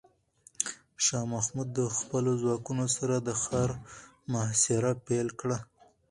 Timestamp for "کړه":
5.39-5.57